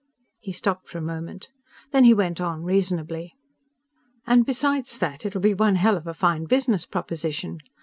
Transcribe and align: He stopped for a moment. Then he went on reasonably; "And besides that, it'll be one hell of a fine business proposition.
He 0.39 0.51
stopped 0.51 0.89
for 0.89 0.97
a 0.97 1.01
moment. 1.03 1.49
Then 1.91 2.05
he 2.05 2.13
went 2.15 2.41
on 2.41 2.63
reasonably; 2.63 3.35
"And 4.25 4.47
besides 4.47 4.97
that, 4.97 5.27
it'll 5.27 5.41
be 5.41 5.53
one 5.53 5.75
hell 5.75 5.95
of 5.95 6.07
a 6.07 6.15
fine 6.15 6.45
business 6.45 6.87
proposition. 6.87 7.59